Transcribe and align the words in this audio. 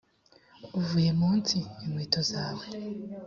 uvuye 0.79 1.11
mu 1.19 1.29
nsi, 1.37 1.59
inkweto 1.83 2.19
zawe 2.31 2.65